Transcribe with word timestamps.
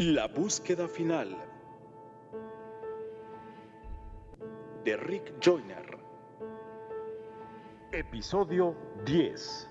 La 0.00 0.28
búsqueda 0.28 0.86
final 0.86 1.36
de 4.84 4.96
Rick 4.96 5.32
Joyner. 5.44 5.98
Episodio 7.90 8.76
10. 9.04 9.68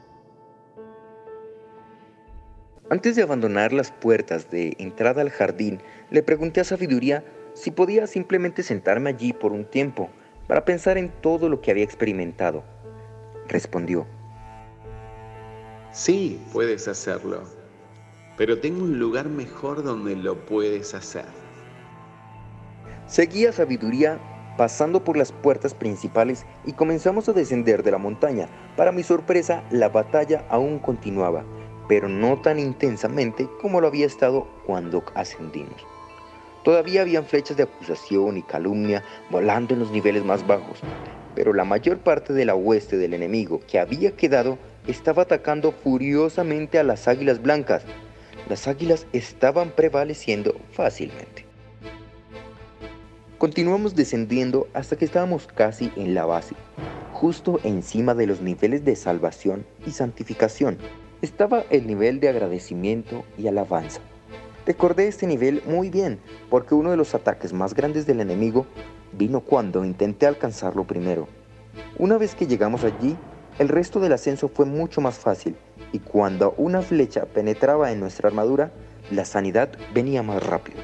Antes 2.90 3.16
de 3.16 3.24
abandonar 3.24 3.72
las 3.72 3.94
puertas 3.94 4.52
de 4.52 4.76
entrada 4.80 5.22
al 5.22 5.30
jardín, 5.30 5.82
le 6.10 6.22
pregunté 6.22 6.60
a 6.60 6.66
Sabiduría 6.66 7.24
si 7.54 7.72
podía 7.72 8.06
simplemente 8.06 8.64
sentarme 8.64 9.12
allí 9.12 9.32
por 9.32 9.54
un 9.54 9.64
tiempo 9.64 10.10
para 10.46 10.66
pensar 10.66 10.98
en 10.98 11.10
todo 11.22 11.48
lo 11.48 11.62
que 11.62 11.72
había 11.72 11.86
experimentado. 11.86 12.66
Respondió. 13.48 14.06
Sí, 15.94 16.42
puedes 16.52 16.90
hacerlo, 16.90 17.44
pero 18.38 18.60
tengo 18.60 18.84
un 18.84 19.00
lugar 19.00 19.28
mejor 19.28 19.84
donde 19.84 20.16
lo 20.16 20.36
puedes 20.46 20.94
hacer. 20.94 21.26
Seguí 23.08 23.46
a 23.46 23.52
Sabiduría 23.52 24.20
pasando 24.58 25.04
por 25.04 25.18
las 25.18 25.32
puertas 25.32 25.74
principales 25.74 26.46
y 26.66 26.74
comenzamos 26.74 27.30
a 27.30 27.34
descender 27.34 27.84
de 27.84 27.92
la 27.92 27.98
montaña. 27.98 28.50
Para 28.76 28.92
mi 28.92 29.04
sorpresa, 29.04 29.64
la 29.72 29.90
batalla 29.90 30.46
aún 30.50 30.80
continuaba, 30.80 31.46
pero 31.88 32.10
no 32.10 32.42
tan 32.42 32.60
intensamente 32.60 33.48
como 33.62 33.80
lo 33.80 33.88
había 33.88 34.06
estado 34.06 34.48
cuando 34.66 35.04
ascendimos. 35.14 35.86
Todavía 36.64 37.02
habían 37.02 37.24
flechas 37.24 37.56
de 37.56 37.64
acusación 37.64 38.38
y 38.38 38.42
calumnia 38.42 39.04
volando 39.30 39.74
en 39.74 39.80
los 39.80 39.92
niveles 39.92 40.26
más 40.26 40.46
bajos, 40.46 40.80
pero 41.34 41.54
la 41.54 41.64
mayor 41.64 42.00
parte 42.00 42.34
de 42.34 42.44
la 42.44 42.56
hueste 42.56 42.98
del 42.98 43.14
enemigo 43.14 43.62
que 43.68 43.80
había 43.80 44.12
quedado 44.18 44.58
estaba 44.88 45.22
atacando 45.22 45.72
furiosamente 45.72 46.80
a 46.80 46.84
las 46.84 47.08
águilas 47.08 47.42
blancas. 47.42 47.84
Las 48.50 48.66
águilas 48.66 49.08
estaban 49.12 49.72
prevaleciendo 49.72 50.56
fácilmente. 50.72 51.46
Continuamos 53.38 53.94
descendiendo 53.94 54.68
hasta 54.74 54.96
que 54.96 55.04
estábamos 55.04 55.48
casi 55.48 55.92
en 55.98 56.14
la 56.16 56.26
base, 56.26 56.56
justo 57.12 57.60
encima 57.66 58.14
de 58.14 58.26
los 58.26 58.42
niveles 58.42 58.86
de 58.86 58.96
salvación 58.96 59.66
y 59.86 59.92
santificación. 59.92 60.78
Estaba 61.22 61.66
el 61.70 61.88
nivel 61.88 62.22
de 62.22 62.30
agradecimiento 62.30 63.26
y 63.38 63.48
alabanza. 63.48 64.00
Recordé 64.66 65.10
este 65.10 65.28
nivel 65.28 65.62
muy 65.66 65.90
bien 65.90 66.18
porque 66.50 66.74
uno 66.74 66.92
de 66.92 66.98
los 66.98 67.16
ataques 67.16 67.52
más 67.52 67.74
grandes 67.74 68.06
del 68.06 68.22
enemigo 68.22 68.66
vino 69.12 69.42
cuando 69.42 69.84
intenté 69.84 70.26
alcanzarlo 70.26 70.86
primero. 70.86 71.28
Una 71.98 72.18
vez 72.18 72.34
que 72.34 72.48
llegamos 72.48 72.86
allí, 72.86 73.18
el 73.60 73.68
resto 73.68 74.00
del 74.00 74.14
ascenso 74.14 74.48
fue 74.48 74.66
mucho 74.66 75.02
más 75.02 75.18
fácil 75.18 75.58
y 75.92 76.00
cuando 76.00 76.54
una 76.58 76.82
flecha 76.82 77.26
penetraba 77.26 77.92
en 77.92 78.00
nuestra 78.00 78.30
armadura, 78.30 78.72
la 79.12 79.26
sanidad 79.26 79.70
venía 79.94 80.24
más 80.24 80.44
rápido. 80.44 80.80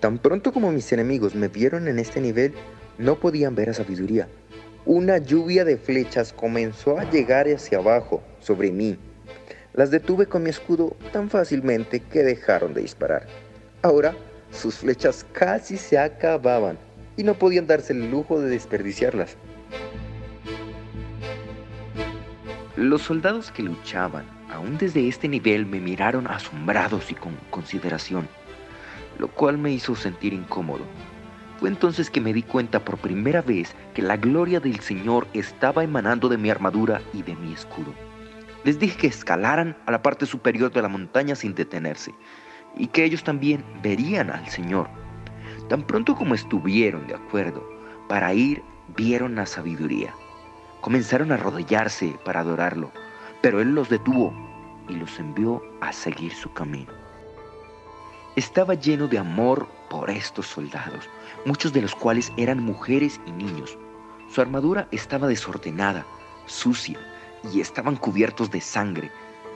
Tan 0.00 0.18
pronto 0.18 0.52
como 0.52 0.72
mis 0.72 0.92
enemigos 0.92 1.34
me 1.34 1.48
vieron 1.48 1.88
en 1.88 1.98
este 1.98 2.20
nivel, 2.20 2.54
no 2.98 3.18
podían 3.20 3.54
ver 3.54 3.70
a 3.70 3.74
sabiduría. 3.74 4.28
Una 4.84 5.18
lluvia 5.18 5.64
de 5.64 5.76
flechas 5.76 6.32
comenzó 6.32 6.98
a 6.98 7.10
llegar 7.10 7.48
hacia 7.48 7.78
abajo, 7.78 8.22
sobre 8.40 8.70
mí, 8.70 8.98
las 9.76 9.90
detuve 9.90 10.26
con 10.26 10.42
mi 10.42 10.50
escudo 10.50 10.96
tan 11.12 11.28
fácilmente 11.28 12.00
que 12.00 12.22
dejaron 12.22 12.72
de 12.72 12.80
disparar. 12.80 13.26
Ahora 13.82 14.16
sus 14.50 14.76
flechas 14.76 15.26
casi 15.32 15.76
se 15.76 15.98
acababan 15.98 16.78
y 17.16 17.22
no 17.24 17.34
podían 17.34 17.66
darse 17.66 17.92
el 17.92 18.10
lujo 18.10 18.40
de 18.40 18.48
desperdiciarlas. 18.48 19.36
Los 22.76 23.00
soldados 23.00 23.50
que 23.50 23.62
luchaban, 23.62 24.26
aún 24.52 24.76
desde 24.76 25.08
este 25.08 25.28
nivel, 25.28 25.64
me 25.64 25.80
miraron 25.80 26.26
asombrados 26.26 27.10
y 27.10 27.14
con 27.14 27.34
consideración, 27.48 28.28
lo 29.18 29.28
cual 29.28 29.56
me 29.56 29.72
hizo 29.72 29.96
sentir 29.96 30.34
incómodo. 30.34 30.84
Fue 31.58 31.70
entonces 31.70 32.10
que 32.10 32.20
me 32.20 32.34
di 32.34 32.42
cuenta 32.42 32.84
por 32.84 32.98
primera 32.98 33.40
vez 33.40 33.74
que 33.94 34.02
la 34.02 34.18
gloria 34.18 34.60
del 34.60 34.78
Señor 34.80 35.26
estaba 35.32 35.84
emanando 35.84 36.28
de 36.28 36.36
mi 36.36 36.50
armadura 36.50 37.00
y 37.14 37.22
de 37.22 37.34
mi 37.36 37.54
escudo. 37.54 37.94
Les 38.64 38.78
dije 38.78 38.98
que 38.98 39.06
escalaran 39.06 39.74
a 39.86 39.92
la 39.92 40.02
parte 40.02 40.26
superior 40.26 40.70
de 40.70 40.82
la 40.82 40.88
montaña 40.88 41.34
sin 41.34 41.54
detenerse 41.54 42.12
y 42.76 42.88
que 42.88 43.04
ellos 43.04 43.24
también 43.24 43.64
verían 43.82 44.28
al 44.28 44.46
Señor. 44.48 44.90
Tan 45.70 45.82
pronto 45.82 46.14
como 46.14 46.34
estuvieron 46.34 47.06
de 47.06 47.14
acuerdo 47.14 47.66
para 48.06 48.34
ir, 48.34 48.62
vieron 48.94 49.34
la 49.34 49.46
sabiduría. 49.46 50.12
Comenzaron 50.86 51.32
a 51.32 51.34
arrodillarse 51.34 52.16
para 52.24 52.38
adorarlo, 52.38 52.92
pero 53.40 53.60
Él 53.60 53.74
los 53.74 53.88
detuvo 53.88 54.32
y 54.88 54.94
los 54.94 55.18
envió 55.18 55.60
a 55.80 55.92
seguir 55.92 56.32
su 56.32 56.52
camino. 56.52 56.92
Estaba 58.36 58.74
lleno 58.74 59.08
de 59.08 59.18
amor 59.18 59.66
por 59.90 60.10
estos 60.10 60.46
soldados, 60.46 61.10
muchos 61.44 61.72
de 61.72 61.82
los 61.82 61.92
cuales 61.92 62.32
eran 62.36 62.62
mujeres 62.62 63.20
y 63.26 63.32
niños. 63.32 63.76
Su 64.28 64.40
armadura 64.40 64.86
estaba 64.92 65.26
desordenada, 65.26 66.06
sucia, 66.46 67.00
y 67.52 67.60
estaban 67.60 67.96
cubiertos 67.96 68.52
de 68.52 68.60
sangre. 68.60 69.10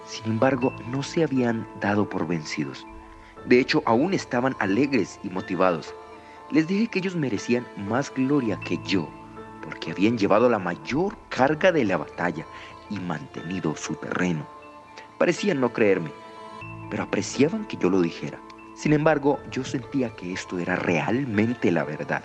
Sin 0.07 0.33
embargo, 0.33 0.75
no 0.89 1.05
se 1.05 1.23
habían 1.23 1.65
dado 1.81 2.09
por 2.09 2.27
vencidos. 2.27 2.85
De 3.47 3.61
hecho, 3.61 3.85
aún 3.87 4.15
estaban 4.15 4.57
alegres 4.59 5.21
y 5.23 5.31
motivados. 5.31 5.95
Les 6.51 6.67
dije 6.67 6.89
que 6.89 6.99
ellos 6.99 7.15
merecían 7.15 7.69
más 7.77 8.13
gloria 8.13 8.59
que 8.59 8.79
yo, 8.79 9.09
porque 9.81 9.93
habían 9.93 10.19
llevado 10.19 10.51
la 10.51 10.59
mayor 10.59 11.17
carga 11.31 11.73
de 11.73 11.87
la 11.87 11.97
batalla 11.97 12.45
y 12.91 12.99
mantenido 12.99 13.75
su 13.77 13.95
terreno. 13.95 14.47
Parecían 15.17 15.59
no 15.59 15.73
creerme, 15.73 16.11
pero 16.91 17.05
apreciaban 17.05 17.65
que 17.65 17.79
yo 17.79 17.89
lo 17.89 18.03
dijera. 18.03 18.39
Sin 18.75 18.93
embargo, 18.93 19.39
yo 19.51 19.65
sentía 19.65 20.15
que 20.17 20.35
esto 20.35 20.59
era 20.59 20.77
realmente 20.77 21.71
la 21.71 21.85
verdad. 21.85 22.23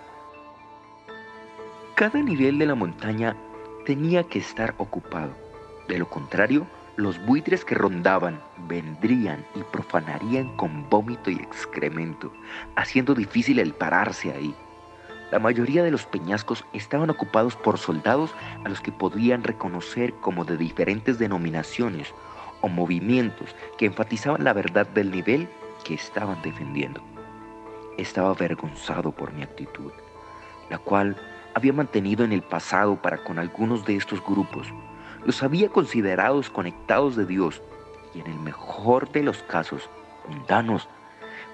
Cada 1.95 2.21
nivel 2.21 2.59
de 2.59 2.65
la 2.65 2.75
montaña 2.75 3.37
tenía 3.85 4.25
que 4.25 4.39
estar 4.39 4.75
ocupado. 4.77 5.31
De 5.87 5.97
lo 5.97 6.09
contrario, 6.09 6.67
los 6.97 7.25
buitres 7.25 7.63
que 7.63 7.75
rondaban 7.75 8.41
vendrían 8.67 9.45
y 9.55 9.61
profanarían 9.71 10.57
con 10.57 10.89
vómito 10.89 11.29
y 11.29 11.35
excremento, 11.35 12.33
haciendo 12.75 13.15
difícil 13.15 13.59
el 13.59 13.73
pararse 13.73 14.33
ahí. 14.33 14.53
La 15.31 15.39
mayoría 15.39 15.83
de 15.83 15.91
los 15.91 16.05
peñascos 16.05 16.65
estaban 16.73 17.09
ocupados 17.09 17.55
por 17.55 17.77
soldados 17.77 18.33
a 18.63 18.69
los 18.69 18.79
que 18.81 18.91
podían 18.91 19.43
reconocer 19.43 20.13
como 20.15 20.45
de 20.45 20.57
diferentes 20.57 21.17
denominaciones 21.17 22.13
o 22.61 22.67
movimientos 22.67 23.55
que 23.77 23.85
enfatizaban 23.85 24.43
la 24.43 24.53
verdad 24.53 24.87
del 24.87 25.11
nivel 25.11 25.47
que 25.83 25.95
estaban 25.95 26.41
defendiendo. 26.41 27.01
Estaba 27.97 28.29
avergonzado 28.29 29.11
por 29.11 29.33
mi 29.33 29.43
actitud, 29.43 29.91
la 30.69 30.77
cual 30.77 31.15
había 31.53 31.73
mantenido 31.73 32.23
en 32.23 32.31
el 32.31 32.41
pasado 32.41 33.01
para 33.01 33.23
con 33.23 33.39
algunos 33.39 33.85
de 33.85 33.95
estos 33.95 34.23
grupos, 34.23 34.67
los 35.25 35.41
había 35.41 35.69
considerados 35.69 36.49
conectados 36.49 37.15
de 37.15 37.25
Dios 37.25 37.61
y 38.13 38.19
en 38.19 38.27
el 38.27 38.39
mejor 38.39 39.11
de 39.11 39.23
los 39.23 39.41
casos 39.43 39.89
mundanos, 40.27 40.87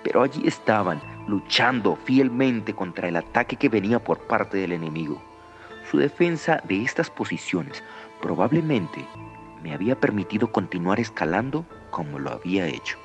pero 0.03 0.23
allí 0.23 0.47
estaban 0.47 1.01
luchando 1.27 1.95
fielmente 1.95 2.73
contra 2.73 3.07
el 3.07 3.15
ataque 3.15 3.55
que 3.55 3.69
venía 3.69 4.03
por 4.03 4.19
parte 4.27 4.57
del 4.57 4.71
enemigo. 4.71 5.21
Su 5.89 5.97
defensa 5.97 6.61
de 6.67 6.83
estas 6.83 7.09
posiciones 7.09 7.83
probablemente 8.21 9.05
me 9.63 9.73
había 9.73 9.99
permitido 9.99 10.51
continuar 10.51 10.99
escalando 10.99 11.65
como 11.89 12.19
lo 12.19 12.31
había 12.31 12.67
hecho. 12.67 12.97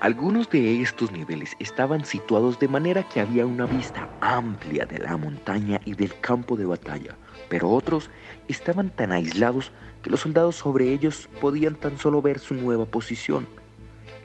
Algunos 0.00 0.48
de 0.50 0.80
estos 0.80 1.10
niveles 1.10 1.56
estaban 1.58 2.04
situados 2.04 2.60
de 2.60 2.68
manera 2.68 3.02
que 3.02 3.20
había 3.20 3.44
una 3.44 3.66
vista 3.66 4.08
amplia 4.20 4.86
de 4.86 4.98
la 4.98 5.16
montaña 5.16 5.80
y 5.84 5.94
del 5.94 6.18
campo 6.20 6.56
de 6.56 6.66
batalla, 6.66 7.16
pero 7.48 7.68
otros 7.70 8.08
estaban 8.46 8.90
tan 8.90 9.10
aislados 9.10 9.72
que 10.02 10.10
los 10.10 10.20
soldados 10.20 10.54
sobre 10.54 10.92
ellos 10.92 11.28
podían 11.40 11.74
tan 11.74 11.98
solo 11.98 12.22
ver 12.22 12.38
su 12.38 12.54
nueva 12.54 12.84
posición. 12.84 13.48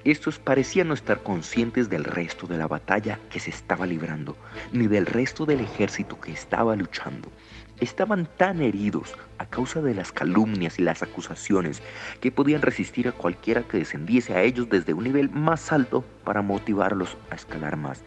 Estos 0.06 0.38
parecían 0.38 0.90
no 0.90 0.94
estar 0.94 1.24
conscientes 1.24 1.90
del 1.90 2.04
resto 2.04 2.46
de 2.46 2.58
la 2.58 2.68
batalla 2.68 3.20
que 3.30 3.40
se 3.40 3.50
estaba 3.50 3.86
librando, 3.86 4.36
ni 4.74 4.88
del 4.88 5.06
resto 5.06 5.46
del 5.46 5.62
ejército 5.62 6.20
que 6.20 6.34
estaba 6.34 6.76
luchando. 6.76 7.32
Estaban 7.80 8.28
tan 8.38 8.62
heridos 8.62 9.16
a 9.38 9.46
causa 9.46 9.82
de 9.82 9.94
las 9.94 10.12
calumnias 10.12 10.78
y 10.78 10.84
las 10.84 11.04
acusaciones 11.04 11.82
que 12.20 12.32
podían 12.32 12.62
resistir 12.62 13.08
a 13.08 13.14
cualquiera 13.14 13.64
que 13.64 13.78
descendiese 13.78 14.34
a 14.34 14.44
ellos 14.44 14.68
desde 14.70 14.94
un 14.94 15.06
nivel 15.06 15.30
más 15.30 15.72
alto 15.72 16.04
para 16.26 16.42
motivarlos 16.42 17.18
a 17.30 17.36
escalar 17.36 17.78
más. 17.78 18.04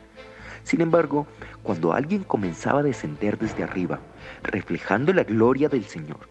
Sin 0.64 0.82
embargo, 0.82 1.26
cuando 1.62 1.94
alguien 1.94 2.24
comenzaba 2.24 2.80
a 2.80 2.82
descender 2.82 3.38
desde 3.38 3.62
arriba, 3.62 4.00
reflejando 4.42 5.14
la 5.14 5.24
gloria 5.24 5.70
del 5.70 5.84
Señor, 5.84 6.28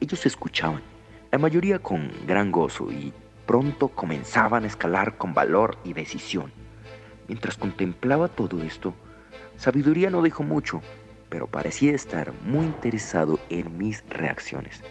ellos 0.00 0.26
escuchaban, 0.26 0.82
la 1.30 1.38
mayoría 1.38 1.78
con 1.78 2.10
gran 2.26 2.50
gozo 2.50 2.90
y 2.90 3.12
pronto 3.46 3.88
comenzaban 3.88 4.64
a 4.64 4.66
escalar 4.66 5.16
con 5.16 5.34
valor 5.34 5.78
y 5.84 5.92
decisión. 5.92 6.52
Mientras 7.28 7.56
contemplaba 7.56 8.28
todo 8.28 8.62
esto, 8.62 8.94
Sabiduría 9.56 10.10
no 10.10 10.22
dijo 10.22 10.42
mucho, 10.42 10.82
pero 11.28 11.46
parecía 11.46 11.92
estar 11.92 12.32
muy 12.44 12.66
interesado 12.66 13.40
en 13.48 13.78
mis 13.78 14.04
reacciones. 14.08 14.82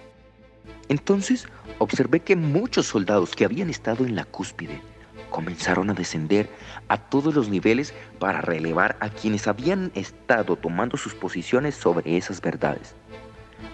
Entonces 0.89 1.47
observé 1.79 2.21
que 2.21 2.35
muchos 2.35 2.87
soldados 2.87 3.35
que 3.35 3.45
habían 3.45 3.69
estado 3.69 4.05
en 4.05 4.15
la 4.15 4.25
cúspide 4.25 4.81
comenzaron 5.29 5.89
a 5.89 5.93
descender 5.93 6.49
a 6.87 6.97
todos 6.97 7.33
los 7.33 7.49
niveles 7.49 7.93
para 8.19 8.41
relevar 8.41 8.97
a 8.99 9.09
quienes 9.09 9.47
habían 9.47 9.91
estado 9.95 10.55
tomando 10.55 10.95
sus 10.97 11.15
posiciones 11.15 11.75
sobre 11.75 12.17
esas 12.17 12.39
verdades. 12.39 12.95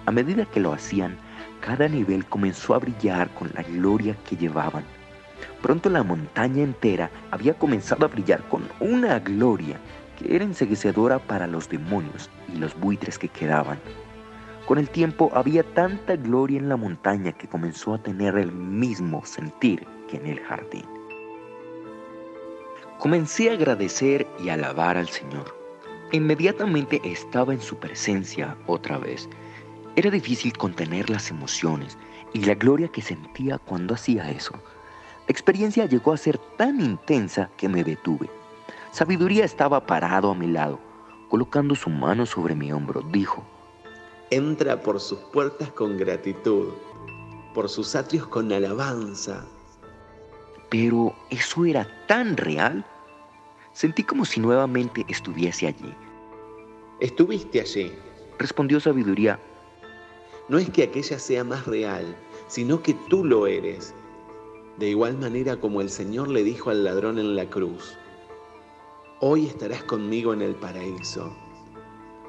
A 0.06 0.12
medida 0.12 0.46
que 0.46 0.60
lo 0.60 0.72
hacían, 0.72 1.18
cada 1.62 1.88
nivel 1.88 2.26
comenzó 2.26 2.74
a 2.76 2.80
brillar 2.80 3.30
con 3.36 3.52
la 3.54 3.64
gloria 3.64 4.16
que 4.28 4.36
llevaban. 4.36 4.84
Pronto 5.62 5.90
la 5.90 6.04
montaña 6.04 6.64
entera 6.64 7.10
había 7.32 7.54
comenzado 7.54 8.06
a 8.06 8.10
brillar 8.10 8.42
con 8.50 8.64
una 8.80 9.20
gloria 9.20 9.78
que 10.18 10.36
era 10.36 10.44
enseguecedora 10.44 11.20
para 11.20 11.48
los 11.48 11.70
demonios 11.70 12.30
y 12.54 12.58
los 12.58 12.78
buitres 12.80 13.18
que 13.18 13.30
quedaban. 13.30 13.80
Con 14.66 14.78
el 14.78 14.90
tiempo 14.90 15.32
había 15.34 15.64
tanta 15.64 16.16
gloria 16.16 16.60
en 16.60 16.70
la 16.70 16.78
montaña 16.78 17.32
que 17.32 17.48
comenzó 17.48 17.96
a 17.96 18.04
tener 18.04 18.38
el 18.38 18.52
mismo 18.52 19.26
sentir 19.26 19.86
que 20.08 20.18
en 20.18 20.28
el 20.28 20.40
jardín. 20.42 20.86
Comencé 23.00 23.50
a 23.50 23.54
agradecer 23.54 24.28
y 24.44 24.50
alabar 24.50 24.98
al 24.98 25.08
Señor. 25.08 25.58
Inmediatamente 26.12 27.00
estaba 27.04 27.54
en 27.54 27.62
su 27.62 27.78
presencia 27.78 28.58
otra 28.68 28.98
vez. 28.98 29.30
Era 30.00 30.10
difícil 30.12 30.54
contener 30.54 31.10
las 31.10 31.30
emociones 31.30 31.98
y 32.32 32.46
la 32.46 32.56
gloria 32.56 32.88
que 32.88 33.02
sentía 33.02 33.58
cuando 33.58 33.96
hacía 33.96 34.32
eso. 34.32 34.54
La 34.54 35.28
experiencia 35.28 35.88
llegó 35.88 36.14
a 36.14 36.18
ser 36.18 36.38
tan 36.56 36.80
intensa 36.80 37.50
que 37.58 37.68
me 37.68 37.84
detuve. 37.84 38.30
Sabiduría 38.94 39.44
estaba 39.44 39.86
parado 39.86 40.32
a 40.32 40.36
mi 40.36 40.48
lado, 40.48 40.80
colocando 41.28 41.76
su 41.76 41.90
mano 41.90 42.26
sobre 42.26 42.56
mi 42.56 42.72
hombro. 42.72 43.02
Dijo, 43.12 43.44
Entra 44.30 44.82
por 44.82 45.02
sus 45.02 45.20
puertas 45.34 45.70
con 45.74 45.98
gratitud, 45.98 46.70
por 47.54 47.68
sus 47.68 47.94
atrios 47.94 48.26
con 48.26 48.54
alabanza, 48.54 49.46
pero 50.70 51.14
eso 51.30 51.66
era 51.66 51.86
tan 52.08 52.38
real. 52.38 52.86
Sentí 53.74 54.04
como 54.04 54.24
si 54.24 54.40
nuevamente 54.40 55.06
estuviese 55.10 55.68
allí. 55.68 55.94
Estuviste 57.02 57.60
allí. 57.60 57.92
Respondió 58.38 58.80
sabiduría. 58.80 59.38
No 60.50 60.58
es 60.58 60.70
que 60.72 60.84
aquella 60.84 61.20
sea 61.20 61.44
más 61.44 61.66
real, 61.68 62.18
sino 62.48 62.82
que 62.82 62.96
tú 63.08 63.24
lo 63.24 63.46
eres. 63.48 63.94
De 64.78 64.90
igual 64.90 65.18
manera 65.18 65.60
como 65.60 65.82
el 65.82 65.90
Señor 65.90 66.28
le 66.30 66.44
dijo 66.44 66.72
al 66.72 66.84
ladrón 66.84 67.20
en 67.20 67.36
la 67.36 67.50
cruz, 67.50 67.98
hoy 69.20 69.46
estarás 69.46 69.84
conmigo 69.84 70.34
en 70.34 70.42
el 70.42 70.56
paraíso. 70.56 71.32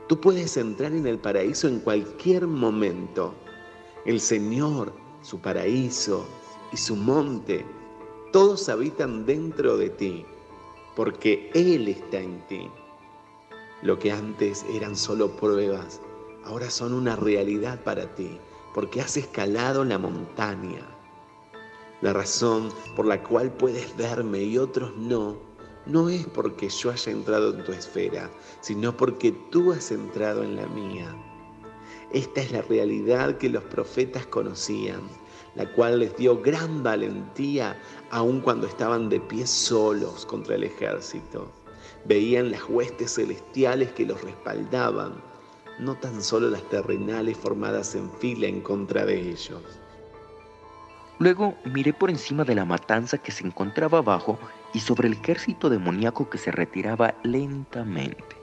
Tú 0.09 0.21
puedes 0.21 0.57
entrar 0.57 0.93
en 0.93 1.07
el 1.07 1.19
paraíso 1.19 1.69
en 1.69 1.81
cualquier 1.81 2.47
momento. 2.47 3.33
El 4.05 4.21
Señor, 4.21 4.93
su 5.23 5.39
paraíso 5.41 6.27
y 6.73 6.77
su 6.77 6.97
monte 6.97 7.65
todos 8.33 8.69
habitan 8.69 9.27
dentro 9.27 9.77
de 9.77 9.91
ti, 9.91 10.25
porque 10.95 11.51
Él 11.55 11.89
está 11.89 12.21
en 12.21 12.47
ti. 12.47 12.69
Lo 13.83 13.99
que 13.99 14.13
antes 14.13 14.65
eran 14.73 14.95
solo 14.95 15.31
pruebas, 15.31 16.01
ahora 16.45 16.71
son 16.71 16.93
una 16.93 17.17
realidad 17.17 17.83
para 17.83 18.15
ti, 18.15 18.39
porque 18.75 19.01
has 19.01 19.17
escalado 19.17 19.85
la 19.85 19.99
montaña. 19.99 20.87
La 22.01 22.13
razón 22.13 22.71
por 22.97 23.07
la 23.07 23.23
cual 23.23 23.53
puedes 23.53 23.97
verme 23.97 24.43
y 24.43 24.59
otros 24.59 24.97
no, 24.97 25.37
no 25.87 26.09
es 26.09 26.27
porque 26.27 26.69
yo 26.69 26.91
haya 26.91 27.13
entrado 27.13 27.55
en 27.55 27.65
tu 27.65 27.73
esfera, 27.73 28.31
sino 28.61 28.97
porque 28.97 29.33
tú 29.51 29.73
has 29.73 29.91
entrado 29.91 30.43
en 30.43 30.57
la 30.57 30.67
mía. 30.67 31.15
Esta 32.13 32.41
es 32.41 32.53
la 32.53 32.63
realidad 32.63 33.39
que 33.39 33.49
los 33.49 33.63
profetas 33.65 34.27
conocían 34.27 35.03
la 35.55 35.71
cual 35.73 35.99
les 35.99 36.17
dio 36.17 36.41
gran 36.41 36.83
valentía 36.83 37.81
aun 38.11 38.41
cuando 38.41 38.67
estaban 38.67 39.09
de 39.09 39.21
pie 39.21 39.47
solos 39.47 40.27
contra 40.27 40.55
el 40.55 40.65
ejército. 40.65 41.51
Veían 42.05 42.51
las 42.51 42.63
huestes 42.69 43.15
celestiales 43.15 43.93
que 43.93 44.07
los 44.07 44.23
respaldaban, 44.23 45.23
no 45.79 45.95
tan 45.95 46.23
solo 46.23 46.51
las 46.51 46.63
terrenales 46.69 47.37
formadas 47.37 47.95
en 47.95 48.11
fila 48.13 48.47
en 48.47 48.61
contra 48.61 49.05
de 49.07 49.31
ellos. 49.31 49.63
Luego 51.19 51.55
miré 51.65 51.93
por 51.93 52.11
encima 52.11 52.45
de 52.45 52.55
la 52.55 52.65
matanza 52.65 53.19
que 53.19 53.31
se 53.31 53.47
encontraba 53.47 53.99
abajo 53.99 54.39
y 54.73 54.81
sobre 54.81 55.09
el 55.09 55.15
ejército 55.15 55.69
demoníaco 55.69 56.31
que 56.31 56.39
se 56.39 56.51
retiraba 56.51 57.15
lentamente. 57.23 58.37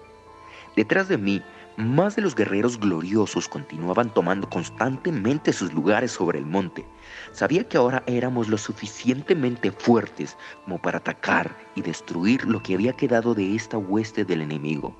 Detrás 0.75 1.07
de 1.07 1.17
mí 1.17 1.41
más 1.77 2.15
de 2.15 2.23
los 2.23 2.35
guerreros 2.35 2.79
gloriosos 2.79 3.47
continuaban 3.47 4.11
tomando 4.11 4.49
constantemente 4.49 5.53
sus 5.53 5.73
lugares 5.73 6.11
sobre 6.11 6.39
el 6.39 6.45
monte. 6.45 6.85
Sabía 7.31 7.67
que 7.67 7.77
ahora 7.77 8.03
éramos 8.07 8.47
lo 8.47 8.57
suficientemente 8.57 9.71
fuertes 9.71 10.35
como 10.63 10.81
para 10.81 10.97
atacar 10.97 11.55
y 11.75 11.83
destruir 11.83 12.45
lo 12.45 12.63
que 12.63 12.73
había 12.73 12.93
quedado 12.93 13.35
de 13.35 13.55
esta 13.55 13.77
hueste 13.77 14.25
del 14.25 14.41
enemigo. 14.41 14.95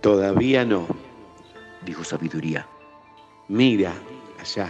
Todavía 0.00 0.64
no, 0.64 0.86
dijo 1.86 2.04
Sabiduría. 2.04 2.66
Mira 3.48 3.94
allá. 4.38 4.68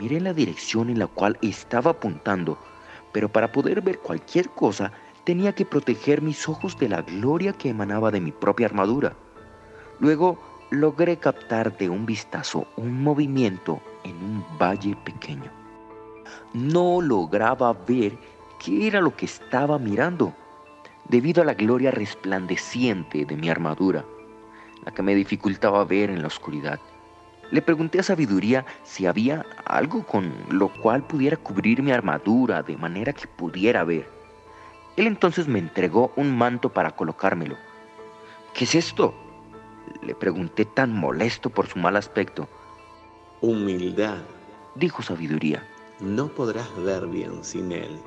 Miré 0.00 0.20
la 0.20 0.32
dirección 0.32 0.88
en 0.88 0.98
la 0.98 1.06
cual 1.06 1.36
estaba 1.42 1.90
apuntando, 1.90 2.58
pero 3.12 3.28
para 3.28 3.52
poder 3.52 3.82
ver 3.82 3.98
cualquier 3.98 4.48
cosa 4.50 4.92
tenía 5.24 5.54
que 5.54 5.66
proteger 5.66 6.22
mis 6.22 6.48
ojos 6.48 6.78
de 6.78 6.88
la 6.88 7.02
gloria 7.02 7.52
que 7.52 7.68
emanaba 7.68 8.10
de 8.10 8.20
mi 8.20 8.32
propia 8.32 8.66
armadura. 8.66 9.14
Luego 10.00 10.38
logré 10.70 11.18
captar 11.18 11.76
de 11.76 11.88
un 11.88 12.06
vistazo 12.06 12.66
un 12.76 13.02
movimiento 13.02 13.80
en 14.04 14.16
un 14.16 14.44
valle 14.58 14.96
pequeño. 15.04 15.50
No 16.52 17.00
lograba 17.00 17.72
ver 17.72 18.16
qué 18.58 18.86
era 18.86 19.00
lo 19.00 19.14
que 19.16 19.26
estaba 19.26 19.78
mirando, 19.78 20.34
debido 21.08 21.42
a 21.42 21.44
la 21.44 21.54
gloria 21.54 21.90
resplandeciente 21.90 23.24
de 23.24 23.36
mi 23.36 23.50
armadura, 23.50 24.04
la 24.84 24.92
que 24.92 25.02
me 25.02 25.14
dificultaba 25.14 25.84
ver 25.84 26.10
en 26.10 26.22
la 26.22 26.28
oscuridad. 26.28 26.80
Le 27.50 27.62
pregunté 27.62 28.00
a 28.00 28.02
Sabiduría 28.02 28.64
si 28.82 29.06
había 29.06 29.44
algo 29.64 30.04
con 30.06 30.32
lo 30.50 30.68
cual 30.68 31.06
pudiera 31.06 31.36
cubrir 31.36 31.82
mi 31.82 31.92
armadura 31.92 32.62
de 32.62 32.76
manera 32.76 33.12
que 33.12 33.26
pudiera 33.26 33.84
ver. 33.84 34.08
Él 34.96 35.06
entonces 35.06 35.48
me 35.48 35.58
entregó 35.58 36.12
un 36.16 36.36
manto 36.36 36.70
para 36.70 36.92
colocármelo. 36.92 37.56
¿Qué 38.54 38.64
es 38.64 38.74
esto? 38.74 39.14
Le 40.02 40.14
pregunté 40.14 40.64
tan 40.64 40.92
molesto 40.92 41.50
por 41.50 41.66
su 41.66 41.78
mal 41.78 41.96
aspecto. 41.96 42.48
Humildad, 43.40 44.22
dijo 44.74 45.02
Sabiduría. 45.02 45.66
No 46.00 46.28
podrás 46.28 46.68
ver 46.82 47.06
bien 47.06 47.44
sin 47.44 47.72
él. 47.72 48.00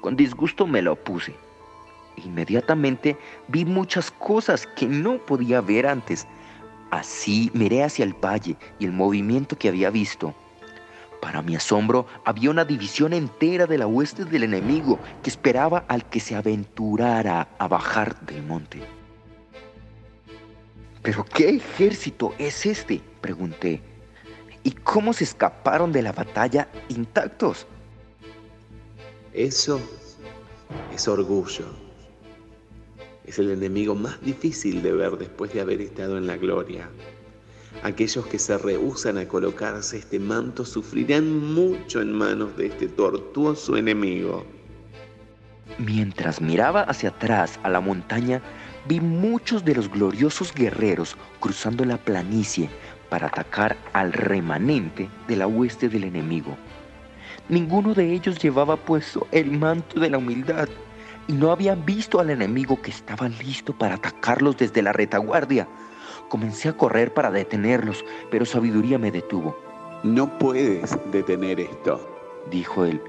Con 0.00 0.16
disgusto 0.16 0.66
me 0.66 0.82
lo 0.82 0.96
puse. 0.96 1.34
Inmediatamente 2.16 3.16
vi 3.48 3.64
muchas 3.64 4.10
cosas 4.10 4.66
que 4.76 4.86
no 4.86 5.18
podía 5.18 5.60
ver 5.60 5.86
antes. 5.86 6.26
Así 6.90 7.50
miré 7.54 7.84
hacia 7.84 8.04
el 8.04 8.14
valle 8.14 8.56
y 8.78 8.84
el 8.84 8.92
movimiento 8.92 9.56
que 9.56 9.68
había 9.68 9.90
visto. 9.90 10.34
Para 11.20 11.42
mi 11.42 11.54
asombro, 11.54 12.06
había 12.24 12.50
una 12.50 12.64
división 12.64 13.12
entera 13.12 13.66
de 13.66 13.78
la 13.78 13.86
hueste 13.86 14.24
del 14.24 14.44
enemigo 14.44 14.98
que 15.22 15.30
esperaba 15.30 15.84
al 15.86 16.08
que 16.08 16.18
se 16.18 16.34
aventurara 16.34 17.48
a 17.58 17.68
bajar 17.68 18.18
del 18.22 18.42
monte. 18.42 18.82
¿Pero 21.02 21.24
qué 21.24 21.50
ejército 21.50 22.34
es 22.38 22.66
este? 22.66 23.00
pregunté. 23.20 23.82
¿Y 24.62 24.72
cómo 24.72 25.12
se 25.12 25.24
escaparon 25.24 25.92
de 25.92 26.02
la 26.02 26.12
batalla 26.12 26.68
intactos? 26.88 27.66
Eso 29.32 29.80
es 30.92 31.08
orgullo. 31.08 31.89
Es 33.30 33.38
el 33.38 33.52
enemigo 33.52 33.94
más 33.94 34.20
difícil 34.22 34.82
de 34.82 34.90
ver 34.90 35.16
después 35.16 35.52
de 35.52 35.60
haber 35.60 35.80
estado 35.80 36.18
en 36.18 36.26
la 36.26 36.36
gloria. 36.36 36.90
Aquellos 37.84 38.26
que 38.26 38.40
se 38.40 38.58
rehusan 38.58 39.18
a 39.18 39.28
colocarse 39.28 39.98
este 39.98 40.18
manto 40.18 40.64
sufrirán 40.64 41.54
mucho 41.54 42.00
en 42.00 42.12
manos 42.12 42.56
de 42.56 42.66
este 42.66 42.88
tortuoso 42.88 43.76
enemigo. 43.76 44.44
Mientras 45.78 46.40
miraba 46.40 46.82
hacia 46.82 47.10
atrás 47.10 47.60
a 47.62 47.68
la 47.68 47.80
montaña, 47.80 48.42
vi 48.88 48.98
muchos 48.98 49.64
de 49.64 49.76
los 49.76 49.88
gloriosos 49.88 50.52
guerreros 50.52 51.16
cruzando 51.38 51.84
la 51.84 51.98
planicie 51.98 52.68
para 53.10 53.28
atacar 53.28 53.76
al 53.92 54.12
remanente 54.12 55.08
de 55.28 55.36
la 55.36 55.46
hueste 55.46 55.88
del 55.88 56.02
enemigo. 56.02 56.56
Ninguno 57.48 57.94
de 57.94 58.12
ellos 58.12 58.40
llevaba 58.40 58.74
puesto 58.74 59.28
el 59.30 59.52
manto 59.52 60.00
de 60.00 60.10
la 60.10 60.18
humildad 60.18 60.68
y 61.30 61.32
no 61.32 61.52
habían 61.52 61.86
visto 61.86 62.18
al 62.18 62.30
enemigo 62.30 62.82
que 62.82 62.90
estaba 62.90 63.28
listo 63.28 63.72
para 63.72 63.94
atacarlos 63.94 64.56
desde 64.56 64.82
la 64.82 64.92
retaguardia. 64.92 65.68
Comencé 66.28 66.68
a 66.68 66.76
correr 66.76 67.14
para 67.14 67.30
detenerlos, 67.30 68.04
pero 68.32 68.44
sabiduría 68.44 68.98
me 68.98 69.12
detuvo. 69.12 69.56
No 70.02 70.36
puedes 70.40 70.98
detener 71.12 71.60
esto, 71.60 72.00
dijo 72.50 72.84
él. 72.84 73.00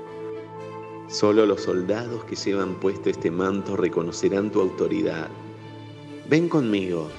Solo 1.07 1.47
los 1.47 1.63
soldados 1.63 2.23
que 2.25 2.35
llevan 2.35 2.75
puesto 2.75 3.09
este 3.09 3.31
manto 3.31 3.75
reconocerán 3.75 4.51
tu 4.51 4.61
autoridad. 4.61 5.27
Ven 6.29 6.47
conmigo. 6.47 7.09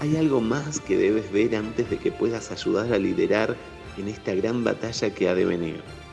Hay 0.00 0.18
algo 0.18 0.42
más 0.42 0.78
que 0.78 0.98
debes 0.98 1.32
ver 1.32 1.56
antes 1.56 1.88
de 1.88 1.96
que 1.96 2.12
puedas 2.12 2.50
ayudar 2.50 2.92
a 2.92 2.98
liderar 2.98 3.56
en 3.96 4.08
esta 4.08 4.34
gran 4.34 4.62
batalla 4.62 5.08
que 5.08 5.26
ha 5.26 5.34
de 5.34 5.46
venir. 5.46 6.03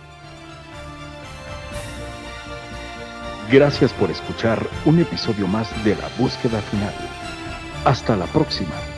Gracias 3.51 3.91
por 3.91 4.09
escuchar 4.09 4.65
un 4.85 5.01
episodio 5.01 5.45
más 5.45 5.67
de 5.83 5.93
La 5.97 6.07
Búsqueda 6.17 6.61
Final. 6.61 6.93
Hasta 7.83 8.15
la 8.15 8.25
próxima. 8.27 8.90